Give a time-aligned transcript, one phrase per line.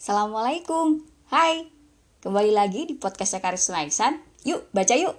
[0.00, 1.04] Assalamualaikum.
[1.28, 1.68] Hai.
[2.24, 4.16] Kembali lagi di podcastnya Karisma Iksan
[4.48, 5.12] Yuk baca yuk.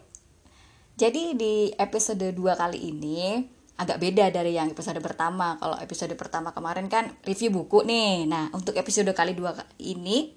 [0.98, 3.46] Jadi di episode 2 kali ini
[3.78, 5.54] Agak beda dari yang episode pertama.
[5.62, 8.26] Kalau episode pertama kemarin kan review buku nih.
[8.26, 10.34] Nah untuk episode kali dua ini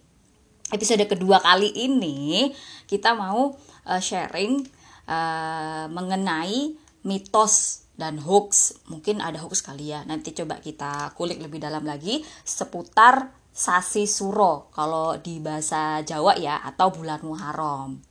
[0.68, 2.52] Episode kedua kali ini
[2.84, 3.48] Kita mau
[3.88, 4.60] uh, sharing
[5.08, 8.76] uh, Mengenai mitos dan hoax.
[8.92, 10.04] Mungkin ada hoax kali ya.
[10.04, 16.58] Nanti coba kita kulik lebih dalam lagi seputar Sasi Suro kalau di bahasa Jawa ya
[16.58, 18.02] atau bulan Muharram.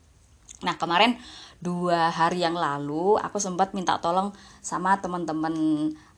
[0.63, 1.19] Nah kemarin
[1.59, 4.31] dua hari yang lalu aku sempat minta tolong
[4.63, 5.51] sama teman-teman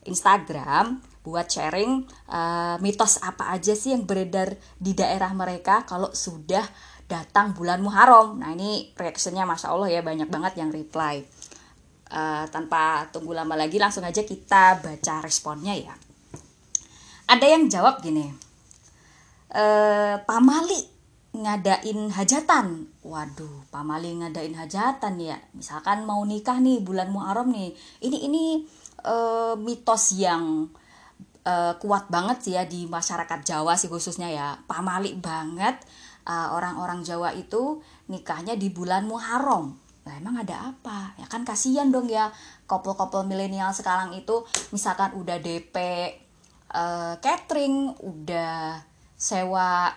[0.06, 6.62] Instagram buat sharing uh, mitos apa aja sih yang beredar di daerah mereka kalau sudah
[7.10, 8.38] datang bulan Muharram.
[8.38, 11.26] Nah ini reaksinya masya Allah ya banyak banget yang reply.
[12.06, 15.94] Uh, tanpa tunggu lama lagi langsung aja kita baca responnya ya.
[17.26, 18.30] Ada yang jawab gini,
[19.56, 20.80] eh, pamali
[21.32, 22.92] ngadain hajatan.
[23.00, 25.36] Waduh, pamali ngadain hajatan ya.
[25.56, 27.72] Misalkan mau nikah nih bulan Muharram nih.
[28.04, 28.44] Ini ini
[29.04, 30.68] eh, mitos yang
[31.44, 34.60] eh, kuat banget sih ya di masyarakat Jawa sih khususnya ya.
[34.68, 35.80] Pamali banget
[36.28, 37.80] eh, orang-orang Jawa itu
[38.12, 39.76] nikahnya di bulan Muharram.
[40.06, 41.18] Nah, emang ada apa?
[41.18, 42.30] Ya kan kasihan dong ya
[42.70, 45.74] couple-couple milenial sekarang itu misalkan udah DP
[46.70, 48.86] uh, catering, udah
[49.16, 49.90] sewa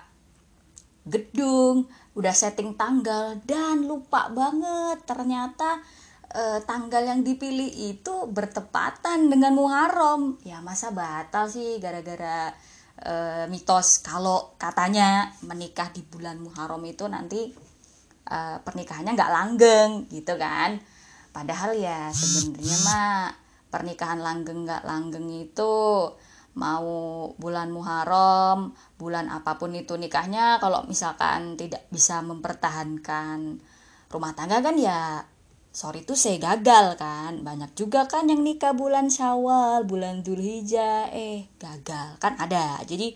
[1.03, 5.83] gedung, udah setting tanggal dan lupa banget ternyata
[6.29, 10.37] e, tanggal yang dipilih itu bertepatan dengan Muharram.
[10.45, 12.53] Ya masa batal sih gara-gara
[13.01, 13.13] e,
[13.51, 17.51] mitos kalau katanya menikah di bulan Muharram itu nanti
[18.23, 20.79] e, pernikahannya nggak langgeng gitu kan.
[21.29, 23.33] Padahal ya sebenarnya mah
[23.69, 25.75] pernikahan langgeng nggak langgeng itu
[26.57, 26.89] mau
[27.37, 33.61] bulan Muharram, bulan apa pun itu nikahnya kalau misalkan tidak bisa mempertahankan
[34.09, 35.21] rumah tangga kan ya
[35.69, 37.45] sorry tuh saya gagal kan.
[37.45, 42.81] Banyak juga kan yang nikah bulan Syawal bulan Dzulhijjah eh gagal kan ada.
[42.83, 43.13] Jadi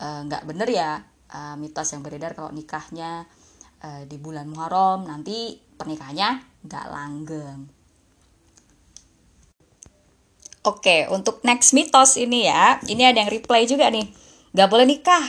[0.00, 0.90] eh, nggak e, bener ya
[1.28, 3.28] e, mitos yang beredar kalau nikahnya
[3.84, 7.75] e, di bulan Muharram nanti pernikahannya nggak langgeng
[10.66, 14.02] Oke, untuk next mitos ini ya, ini ada yang reply juga nih.
[14.50, 15.22] Gak boleh nikah,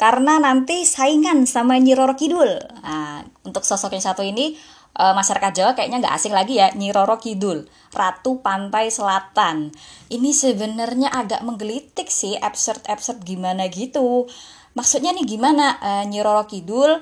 [0.00, 2.48] karena nanti saingan sama Nyi Roro Kidul.
[2.80, 4.56] Nah, untuk sosok yang satu ini,
[4.96, 9.76] e, masyarakat Jawa kayaknya nggak asing lagi ya, Nyi Roro Kidul, Ratu Pantai Selatan.
[10.08, 14.24] Ini sebenarnya agak menggelitik sih, absurd-absurd gimana gitu.
[14.72, 16.96] Maksudnya nih gimana, e, Nyi Roro Kidul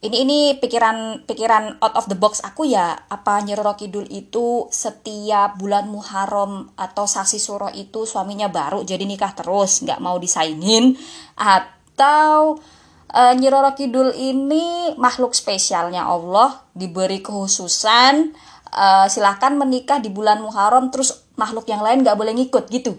[0.00, 5.60] ini ini pikiran pikiran out of the box aku ya apa Nyiroro Kidul itu setiap
[5.60, 10.96] bulan Muharram atau Sasi Suro itu suaminya baru jadi nikah terus nggak mau disaingin.
[11.36, 12.64] Atau
[13.12, 18.32] uh, Nyiroro Kidul ini makhluk spesialnya Allah diberi kekhususan
[18.72, 22.96] uh, silahkan menikah di bulan Muharram terus makhluk yang lain nggak boleh ngikut gitu.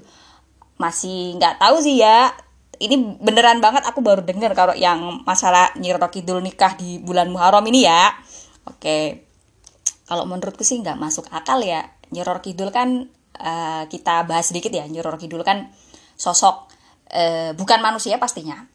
[0.78, 2.29] Masih nggak tahu sih ya
[2.81, 7.61] ini beneran banget aku baru denger kalau yang masalah Nyi Kidul nikah di bulan Muharram
[7.69, 8.09] ini ya.
[8.65, 9.29] Oke.
[10.09, 11.85] Kalau menurutku sih nggak masuk akal ya.
[12.09, 13.05] Nyi Kidul kan
[13.37, 14.89] uh, kita bahas sedikit ya.
[14.89, 15.69] Nyi Kidul kan
[16.17, 16.73] sosok
[17.13, 18.65] uh, bukan manusia pastinya.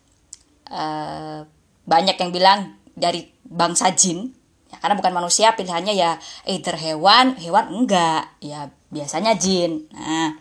[0.66, 1.42] Uh,
[1.86, 2.58] banyak yang bilang
[2.94, 4.34] dari bangsa jin
[4.66, 6.18] ya karena bukan manusia pilihannya ya
[6.50, 10.34] either hewan hewan enggak ya biasanya jin nah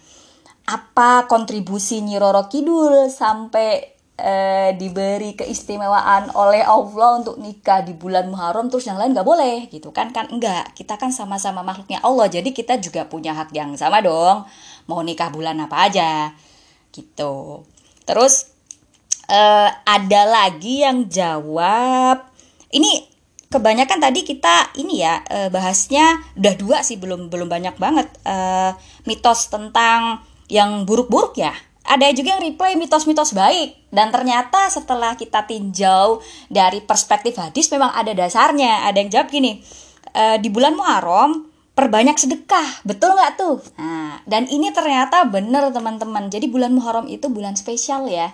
[0.66, 8.32] apa kontribusi Nyi Roro Kidul sampai eh, diberi keistimewaan oleh Allah untuk nikah di bulan
[8.32, 10.10] Muharram terus yang lain nggak boleh gitu kan?
[10.10, 10.74] Kan enggak.
[10.74, 14.48] Kita kan sama-sama makhluknya Allah jadi kita juga punya hak yang sama dong.
[14.90, 16.34] Mau nikah bulan apa aja
[16.90, 17.62] gitu.
[18.08, 18.50] Terus
[19.30, 22.26] eh, ada lagi yang jawab
[22.74, 23.06] ini
[23.54, 28.72] kebanyakan tadi kita ini ya eh, bahasnya udah dua sih belum belum banyak banget eh,
[29.06, 31.54] mitos tentang yang buruk-buruk ya.
[31.86, 36.18] Ada juga yang reply mitos-mitos baik dan ternyata setelah kita tinjau
[36.50, 38.90] dari perspektif hadis memang ada dasarnya.
[38.90, 39.62] Ada yang jawab gini,
[40.10, 41.46] e, di bulan Muharram
[41.78, 43.62] perbanyak sedekah, betul nggak tuh?
[43.78, 46.34] Nah, dan ini ternyata benar teman-teman.
[46.34, 48.34] Jadi bulan Muharram itu bulan spesial ya.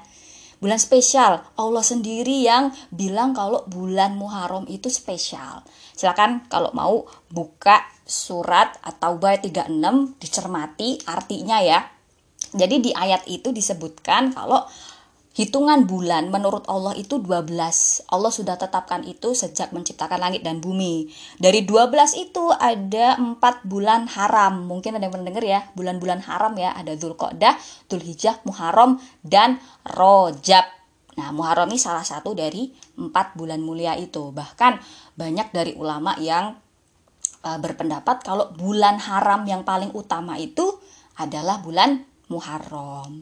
[0.64, 5.68] Bulan spesial, Allah sendiri yang bilang kalau bulan Muharram itu spesial.
[5.92, 12.01] Silakan kalau mau buka surat atau bayat 36 dicermati artinya ya
[12.52, 14.68] jadi di ayat itu disebutkan kalau
[15.32, 17.48] hitungan bulan menurut Allah itu 12.
[18.12, 21.08] Allah sudah tetapkan itu sejak menciptakan langit dan bumi.
[21.40, 24.68] Dari 12 itu ada 4 bulan haram.
[24.68, 26.76] Mungkin ada yang pernah dengar ya, bulan-bulan haram ya.
[26.76, 27.56] Ada Dzulqa'dah,
[27.88, 30.68] Dzulhijjah, Muharram dan Rojab.
[31.16, 34.36] Nah, Muharram ini salah satu dari empat bulan mulia itu.
[34.36, 34.74] Bahkan
[35.16, 36.60] banyak dari ulama yang
[37.48, 40.76] uh, berpendapat kalau bulan haram yang paling utama itu
[41.20, 43.20] adalah bulan Muharram.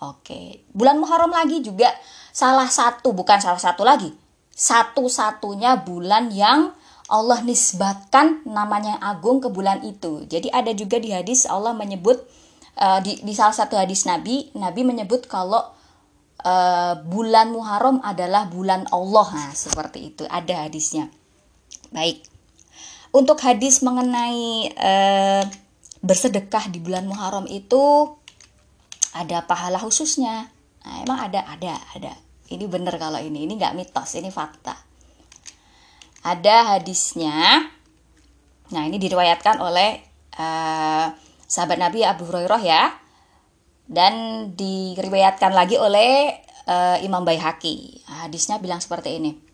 [0.00, 1.86] Oke, bulan Muharram lagi juga
[2.34, 4.10] salah satu, bukan salah satu lagi,
[4.50, 6.74] satu-satunya bulan yang
[7.10, 10.24] Allah nisbatkan namanya agung ke bulan itu.
[10.30, 12.22] Jadi ada juga di hadis Allah menyebut
[12.78, 15.60] uh, di, di salah satu hadis Nabi, Nabi menyebut kalau
[16.46, 19.26] uh, bulan Muharram adalah bulan Allah.
[19.36, 21.10] Nah, seperti itu ada hadisnya.
[21.90, 22.22] Baik.
[23.10, 25.42] Untuk hadis mengenai uh,
[26.00, 28.14] bersedekah di bulan Muharram itu
[29.14, 30.50] ada pahala khususnya.
[30.86, 32.12] Nah, emang ada, ada, ada.
[32.50, 34.74] Ini bener kalau ini, ini nggak mitos, ini fakta.
[36.26, 37.68] Ada hadisnya.
[38.70, 39.98] Nah, ini diriwayatkan oleh
[40.38, 41.06] uh,
[41.46, 42.82] sahabat Nabi Abu Hurairah ya.
[43.90, 46.30] Dan diriwayatkan lagi oleh
[46.70, 48.06] uh, Imam Baihaqi.
[48.06, 49.49] Hadisnya bilang seperti ini.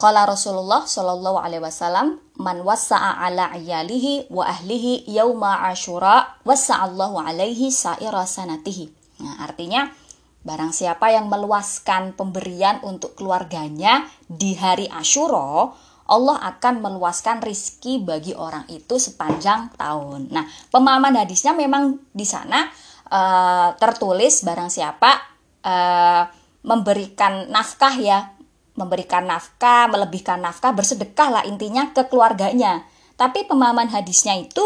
[0.00, 7.68] Qala Rasulullah sallallahu alaihi wasallam man wasa'a ala ayalihi wa ahlihi yauma asyura wasa'allahu alaihi
[7.68, 8.88] sa'ira sanatihi.
[9.20, 9.92] Nah, artinya
[10.40, 15.68] barang siapa yang meluaskan pemberian untuk keluarganya di hari Asyura,
[16.08, 20.32] Allah akan meluaskan rizki bagi orang itu sepanjang tahun.
[20.32, 22.72] Nah, pemahaman hadisnya memang di sana
[23.12, 25.12] uh, tertulis barang siapa
[25.60, 26.24] uh,
[26.64, 28.39] memberikan nafkah ya
[28.80, 32.88] memberikan nafkah, melebihkan nafkah, bersedekah lah intinya ke keluarganya.
[33.20, 34.64] Tapi pemahaman hadisnya itu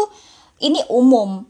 [0.63, 1.43] ini umum.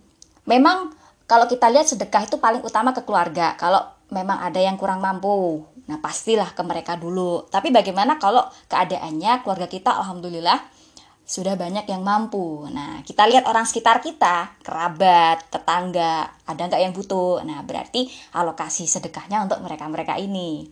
[0.50, 0.90] Memang
[1.30, 3.54] kalau kita lihat sedekah itu paling utama ke keluarga.
[3.62, 7.46] Kalau memang ada yang kurang mampu, nah pastilah ke mereka dulu.
[7.54, 10.58] Tapi bagaimana kalau keadaannya keluarga kita alhamdulillah
[11.26, 12.70] sudah banyak yang mampu.
[12.70, 17.42] Nah, kita lihat orang sekitar kita, kerabat, tetangga, ada nggak yang butuh.
[17.42, 18.06] Nah, berarti
[18.38, 20.70] alokasi sedekahnya untuk mereka-mereka ini.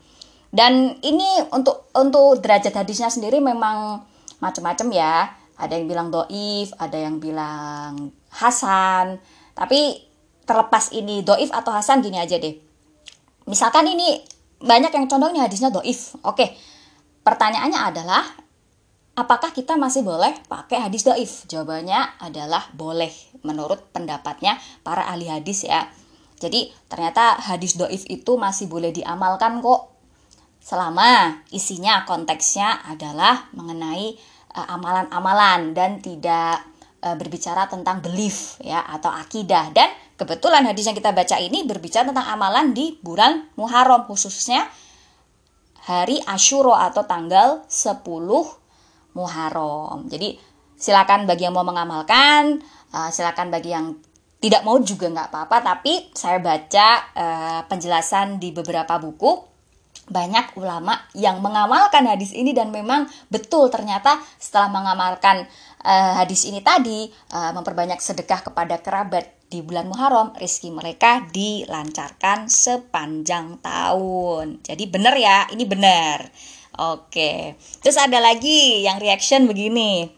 [0.53, 4.05] Dan ini untuk untuk derajat hadisnya sendiri memang
[4.37, 5.33] macam-macam ya.
[5.57, 9.17] Ada yang bilang doif, ada yang bilang hasan.
[9.57, 9.97] Tapi
[10.45, 12.53] terlepas ini doif atau hasan gini aja deh.
[13.49, 14.21] Misalkan ini
[14.61, 16.13] banyak yang condongnya hadisnya doif.
[16.21, 16.53] Oke,
[17.25, 18.23] pertanyaannya adalah
[19.17, 21.49] apakah kita masih boleh pakai hadis doif?
[21.49, 23.11] Jawabannya adalah boleh
[23.41, 25.89] menurut pendapatnya para ahli hadis ya.
[26.37, 29.92] Jadi ternyata hadis doif itu masih boleh diamalkan kok
[30.63, 34.15] selama isinya konteksnya adalah mengenai
[34.55, 36.63] uh, amalan-amalan dan tidak
[37.03, 42.07] uh, berbicara tentang belief ya atau akidah dan kebetulan hadis yang kita baca ini berbicara
[42.07, 44.71] tentang amalan di bulan Muharram khususnya
[45.83, 48.07] hari Ashura atau tanggal 10
[49.19, 50.07] Muharram.
[50.07, 50.39] Jadi
[50.79, 52.63] silakan bagi yang mau mengamalkan,
[52.95, 53.99] uh, silakan bagi yang
[54.39, 59.52] tidak mau juga nggak apa-apa, tapi saya baca uh, penjelasan di beberapa buku
[60.11, 65.47] banyak ulama yang mengamalkan hadis ini dan memang betul ternyata setelah mengamalkan
[65.79, 72.49] uh, hadis ini tadi uh, memperbanyak sedekah kepada kerabat di bulan Muharram rizki mereka dilancarkan
[72.49, 74.65] sepanjang tahun.
[74.65, 76.27] Jadi benar ya ini benar.
[76.73, 80.09] Oke terus ada lagi yang reaction begini.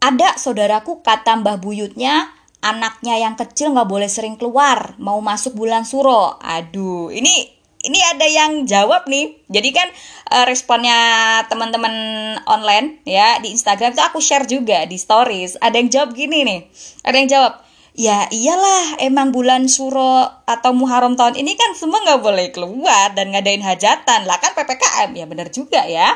[0.00, 2.32] Ada saudaraku kata mbah buyutnya
[2.64, 6.38] anaknya yang kecil nggak boleh sering keluar mau masuk bulan suro.
[6.40, 7.55] Aduh ini
[7.86, 9.38] ini ada yang jawab nih.
[9.46, 9.88] Jadi kan
[10.34, 10.98] uh, responnya
[11.46, 11.94] teman-teman
[12.50, 15.56] online ya di Instagram itu aku share juga di stories.
[15.62, 16.60] Ada yang jawab gini nih.
[17.06, 17.52] Ada yang jawab,
[17.96, 23.32] ya iyalah emang bulan suro atau muharram tahun ini kan semua nggak boleh keluar dan
[23.32, 26.12] ngadain hajatan lah kan ppkm ya benar juga ya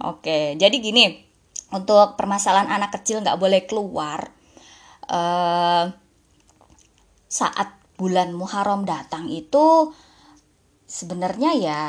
[0.00, 1.20] oke jadi gini
[1.68, 4.32] untuk permasalahan anak kecil nggak boleh keluar
[5.12, 5.92] uh,
[7.28, 9.92] saat bulan muharram datang itu
[10.88, 11.82] sebenarnya ya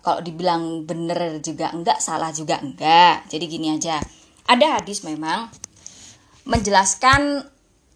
[0.00, 3.28] kalau dibilang bener juga enggak salah juga enggak.
[3.28, 4.00] Jadi gini aja.
[4.48, 5.48] Ada hadis memang
[6.44, 7.44] menjelaskan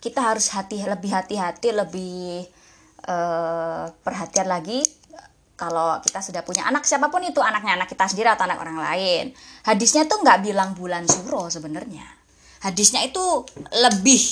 [0.00, 2.48] kita harus hati lebih hati-hati lebih
[3.04, 4.80] uh, perhatian lagi
[5.58, 6.86] kalau kita sudah punya anak.
[6.86, 9.24] Siapa pun itu anaknya anak kita sendiri atau anak orang lain.
[9.66, 12.06] Hadisnya tuh nggak bilang bulan suro sebenarnya.
[12.64, 13.44] Hadisnya itu
[13.74, 14.22] lebih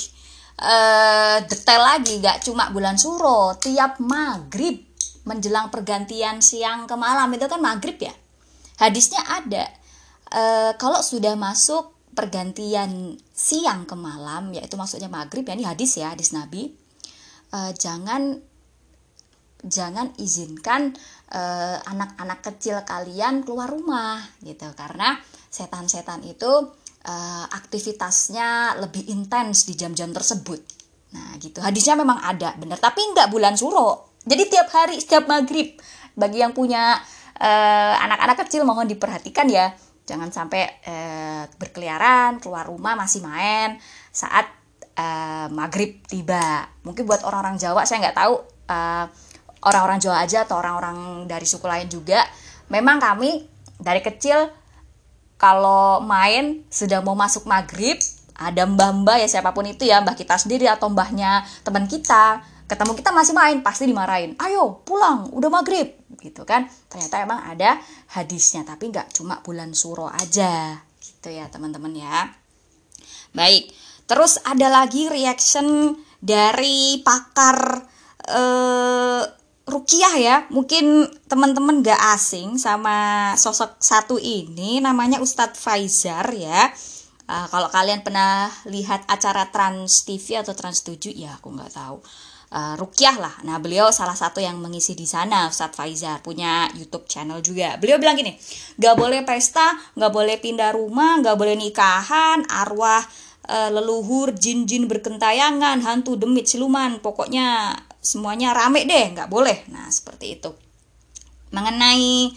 [0.65, 4.86] uh, detail lagi nggak cuma bulan suro tiap maghrib
[5.27, 7.29] menjelang pergantian siang ke malam.
[7.35, 8.15] Itu kan maghrib ya?
[8.79, 9.67] Hadisnya ada.
[10.31, 10.43] E,
[10.79, 16.33] kalau sudah masuk pergantian siang ke malam yaitu maksudnya maghrib ya ini hadis ya hadis
[16.33, 16.73] nabi
[17.53, 18.41] e, jangan
[19.61, 24.71] jangan izinkan anak anak-anak kecil kalian keluar rumah gitu.
[24.79, 25.19] Karena
[25.51, 26.71] setan-setan itu
[27.03, 27.15] e,
[27.51, 30.63] aktivitasnya lebih intens di jam-jam tersebut.
[31.19, 31.59] Nah gitu.
[31.59, 32.79] Hadisnya memang ada benar.
[32.79, 35.79] Tapi nggak bulan suro jadi tiap hari setiap maghrib
[36.19, 36.99] bagi yang punya
[37.39, 39.71] uh, anak-anak kecil mohon diperhatikan ya.
[40.07, 43.79] Jangan sampai uh, berkeliaran keluar rumah masih main
[44.11, 44.51] saat
[44.99, 46.67] uh, maghrib tiba.
[46.83, 48.35] Mungkin buat orang-orang Jawa saya nggak tahu
[48.71, 49.07] uh,
[49.63, 52.23] orang-orang Jawa aja atau orang-orang dari suku lain juga.
[52.67, 53.47] Memang kami
[53.79, 54.51] dari kecil
[55.39, 58.01] kalau main sudah mau masuk maghrib
[58.37, 62.93] ada mbah-mbah ya siapa pun itu ya mbah kita sendiri atau mbahnya teman kita ketemu
[62.99, 64.35] kita masih main pasti dimarahin.
[64.43, 65.97] Ayo pulang udah maghrib.
[66.19, 66.67] Gitu kan.
[66.91, 67.79] Ternyata emang ada
[68.15, 70.83] hadisnya tapi nggak cuma bulan suro aja.
[71.01, 72.35] Gitu ya teman-teman ya.
[73.33, 77.85] Baik terus ada lagi reaction dari pakar
[78.31, 79.23] eh,
[79.67, 86.71] Rukiah ya, mungkin teman-teman gak asing sama sosok satu ini namanya Ustadz Faizar ya.
[87.27, 91.99] Uh, kalau kalian pernah lihat acara Trans TV atau Trans 7 ya aku nggak tahu.
[92.47, 93.35] Uh, Rukyah lah.
[93.43, 97.75] Nah, beliau salah satu yang mengisi di sana, Ustadz Faizar, punya YouTube channel juga.
[97.83, 98.39] Beliau bilang gini,
[98.79, 103.03] nggak boleh pesta, nggak boleh pindah rumah, nggak boleh nikahan, arwah
[103.51, 109.67] uh, leluhur, jin-jin berkentayangan, hantu demit, siluman, pokoknya semuanya rame deh, nggak boleh.
[109.75, 110.55] Nah, seperti itu.
[111.51, 112.31] Mengenai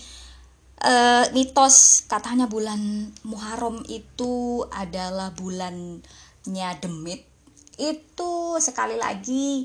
[0.90, 7.30] uh, mitos katanya bulan Muharram itu adalah bulannya demit
[7.80, 9.64] itu sekali lagi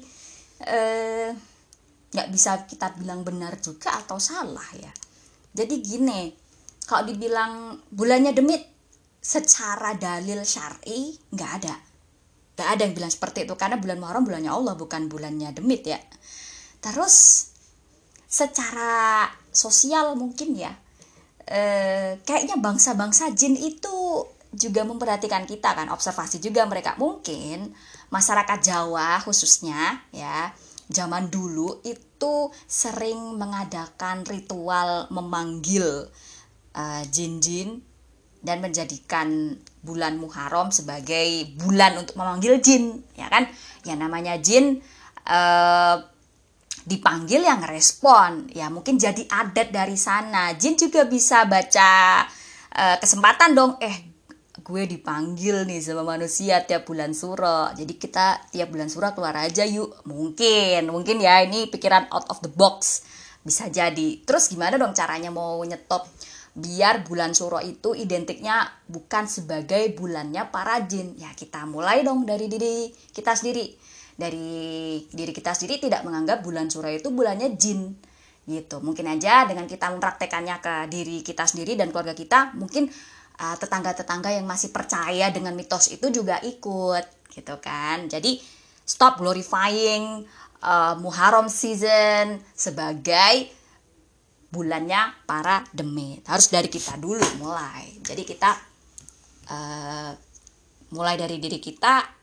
[2.11, 4.93] nggak uh, bisa kita bilang benar juga atau salah ya.
[5.55, 6.33] Jadi gini
[6.85, 8.65] kalau dibilang bulannya demit
[9.21, 11.75] secara dalil syari nggak ada.
[12.55, 16.01] Nggak ada yang bilang seperti itu karena bulan Muharram bulannya Allah bukan bulannya demit ya.
[16.81, 17.49] Terus
[18.29, 20.75] secara sosial mungkin ya
[21.47, 26.95] eh, kayaknya bangsa-bangsa jin itu juga memperhatikan kita kan observasi juga mereka.
[26.97, 27.75] Mungkin
[28.09, 30.55] masyarakat Jawa khususnya ya
[30.89, 36.09] zaman dulu itu sering mengadakan ritual memanggil
[36.77, 37.81] uh, jin-jin
[38.45, 43.49] dan menjadikan bulan Muharram sebagai bulan untuk memanggil jin ya kan?
[43.85, 44.85] Yang namanya jin
[45.25, 45.97] uh,
[46.85, 48.53] dipanggil yang respon.
[48.53, 50.53] Ya mungkin jadi adat dari sana.
[50.57, 52.25] Jin juga bisa baca
[52.77, 53.81] uh, kesempatan dong.
[53.81, 54.14] Eh
[54.65, 57.69] gue dipanggil nih sama manusia tiap bulan suro.
[57.77, 60.09] Jadi kita tiap bulan suro keluar aja yuk.
[60.09, 63.05] Mungkin mungkin ya ini pikiran out of the box.
[63.45, 64.25] Bisa jadi.
[64.25, 66.09] Terus gimana dong caranya mau nyetop
[66.57, 71.13] biar bulan suro itu identiknya bukan sebagai bulannya para jin?
[71.21, 73.69] Ya kita mulai dong dari diri kita sendiri.
[74.17, 77.93] Dari diri kita sendiri tidak menganggap bulan suro itu bulannya jin.
[78.49, 78.77] Gitu.
[78.81, 82.89] Mungkin aja dengan kita mempraktekannya ke diri kita sendiri dan keluarga kita mungkin
[83.41, 88.39] uh, tetangga-tetangga yang masih percaya dengan mitos itu juga ikut gitu kan jadi
[88.85, 90.23] stop glorifying
[90.63, 93.51] uh, Muharram season sebagai
[94.55, 98.51] bulannya para demit harus dari kita dulu mulai jadi kita
[99.51, 100.13] uh,
[100.95, 102.23] mulai dari diri kita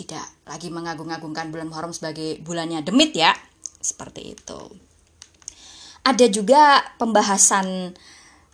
[0.00, 3.36] tidak lagi mengagung-agungkan bulan Muharram sebagai bulannya demit ya.
[3.80, 4.60] Seperti itu.
[6.00, 7.92] Ada juga pembahasan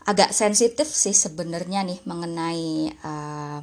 [0.07, 3.59] agak sensitif sih sebenarnya nih mengenai uh,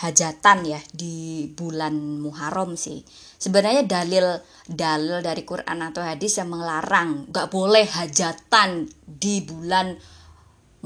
[0.00, 3.04] hajatan ya di bulan Muharram sih.
[3.38, 9.92] Sebenarnya dalil dalil dari Quran atau hadis yang melarang nggak boleh hajatan di bulan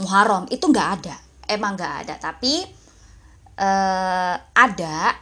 [0.03, 1.17] Muharram itu nggak ada.
[1.47, 2.15] Emang nggak ada.
[2.19, 2.67] Tapi
[3.59, 5.15] uh, ada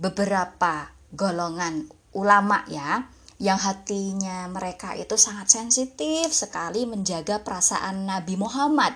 [0.00, 1.84] beberapa golongan
[2.16, 3.04] ulama ya
[3.40, 8.92] yang hatinya mereka itu sangat sensitif sekali menjaga perasaan Nabi Muhammad.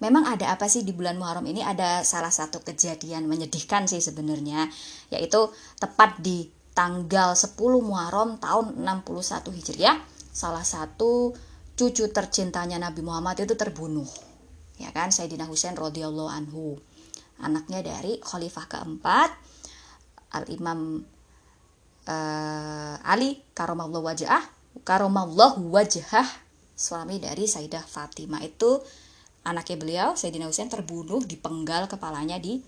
[0.00, 1.60] Memang ada apa sih di bulan Muharram ini?
[1.60, 4.72] Ada salah satu kejadian menyedihkan sih sebenarnya,
[5.12, 10.00] yaitu tepat di tanggal 10 Muharram tahun 61 Hijriah,
[10.32, 11.36] salah satu
[11.76, 14.08] cucu tercintanya Nabi Muhammad itu terbunuh.
[14.80, 16.80] Ya kan, Sayyidina Husain radhiyallahu anhu.
[17.38, 19.30] Anaknya dari khalifah keempat
[20.34, 21.04] al Imam
[22.08, 24.42] uh, Ali karomallah wajah
[24.82, 26.26] karomallah wajah
[26.74, 28.82] suami dari Sayyidah Fatimah itu.
[29.44, 32.64] Anaknya beliau Sayyidina Husain terbunuh dipenggal kepalanya di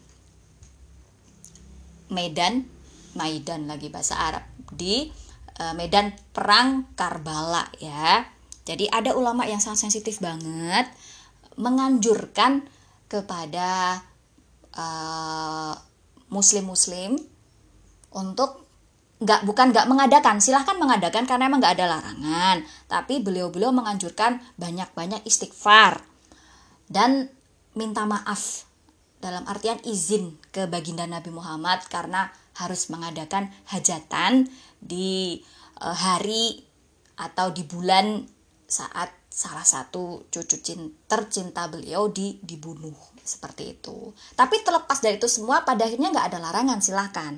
[2.12, 2.68] Medan
[3.16, 4.44] Maidan lagi bahasa Arab
[4.76, 5.08] di
[5.56, 8.28] uh, Medan perang Karbala ya.
[8.68, 10.84] Jadi ada ulama yang sangat sensitif banget
[11.56, 12.68] menganjurkan
[13.08, 14.02] kepada
[14.76, 15.74] uh,
[16.28, 17.16] muslim-muslim
[18.12, 18.65] untuk
[19.16, 20.36] nggak bukan nggak mengadakan.
[20.42, 22.56] Silahkan mengadakan karena emang nggak ada larangan.
[22.88, 26.04] Tapi beliau-beliau menganjurkan banyak-banyak istighfar.
[26.86, 27.32] Dan
[27.76, 28.68] minta maaf.
[29.16, 32.28] Dalam artian izin ke baginda Nabi Muhammad karena
[32.60, 35.40] harus mengadakan hajatan di
[35.80, 36.62] uh, hari
[37.16, 38.28] atau di bulan
[38.68, 40.56] saat salah satu cucu
[41.08, 42.94] tercinta beliau di dibunuh.
[43.26, 44.14] Seperti itu.
[44.38, 46.78] Tapi terlepas dari itu semua, pada akhirnya nggak ada larangan.
[46.78, 47.34] Silahkan.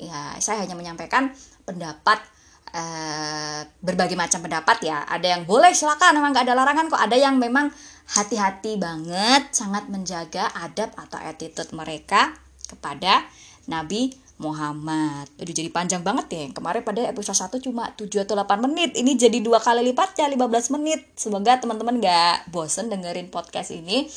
[0.00, 1.28] Ya, saya hanya menyampaikan
[1.68, 2.24] pendapat
[2.72, 5.04] eh, berbagai macam pendapat ya.
[5.04, 7.02] Ada yang boleh silakan, memang nggak ada larangan kok.
[7.04, 7.68] Ada yang memang
[8.16, 12.32] hati-hati banget, sangat menjaga adab atau attitude mereka
[12.66, 13.28] kepada
[13.68, 15.28] Nabi Muhammad.
[15.36, 16.44] Aduh jadi panjang banget ya.
[16.50, 18.96] Kemarin pada episode 1 cuma 7 atau 8 menit.
[18.96, 21.04] Ini jadi dua kali lipatnya 15 menit.
[21.14, 24.08] Semoga teman-teman gak bosen dengerin podcast ini.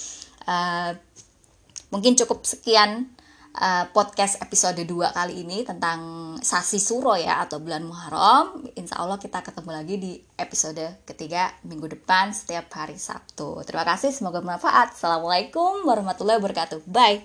[0.48, 0.96] Uh,
[1.92, 3.12] mungkin cukup sekian
[3.58, 8.66] uh, podcast episode 2 kali ini tentang Sasi Suro ya atau bulan Muharram.
[8.74, 13.62] Insya Allah kita ketemu lagi di episode ketiga minggu depan setiap hari Sabtu.
[13.66, 14.98] Terima kasih, semoga bermanfaat.
[14.98, 16.82] Assalamualaikum warahmatullahi wabarakatuh.
[16.90, 17.22] Bye.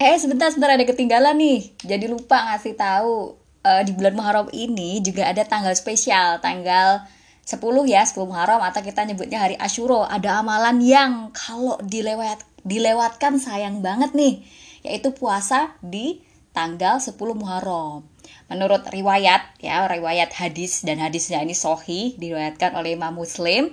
[0.00, 1.60] Eh sebentar sebentar ada ketinggalan nih.
[1.84, 7.04] Jadi lupa ngasih tahu uh, di bulan Muharram ini juga ada tanggal spesial, tanggal
[7.44, 10.08] 10 ya, 10 Muharram atau kita nyebutnya hari Ashuro.
[10.08, 14.40] Ada amalan yang kalau dilewat dilewatkan sayang banget nih,
[14.80, 16.24] yaitu puasa di
[16.56, 18.08] tanggal 10 Muharram.
[18.48, 23.72] Menurut riwayat ya, riwayat hadis dan hadisnya ini sohi diriwayatkan oleh Imam Muslim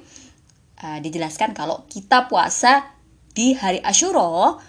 [0.83, 2.91] uh, dijelaskan kalau kita puasa
[3.31, 4.59] di hari Ashuro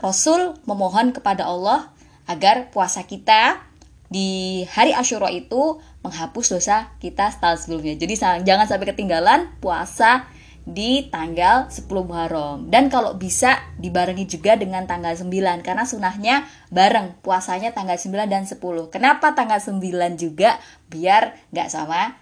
[0.00, 1.92] Rasul memohon kepada Allah
[2.24, 3.65] agar puasa kita
[4.06, 7.98] di hari Ashura itu menghapus dosa kita setahun sebelumnya.
[7.98, 8.14] Jadi
[8.46, 10.30] jangan sampai ketinggalan puasa
[10.66, 12.66] di tanggal 10 Muharram.
[12.66, 15.30] Dan kalau bisa dibarengi juga dengan tanggal 9
[15.62, 16.42] karena sunahnya
[16.74, 18.58] bareng puasanya tanggal 9 dan 10.
[18.90, 19.78] Kenapa tanggal 9
[20.18, 20.58] juga?
[20.90, 22.18] Biar nggak sama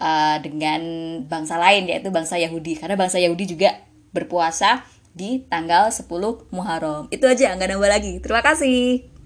[0.00, 0.80] uh, dengan
[1.28, 2.80] bangsa lain yaitu bangsa Yahudi.
[2.80, 3.76] Karena bangsa Yahudi juga
[4.16, 4.80] berpuasa
[5.12, 6.08] di tanggal 10
[6.48, 7.12] Muharram.
[7.12, 8.16] Itu aja, nggak nambah lagi.
[8.24, 9.17] Terima kasih.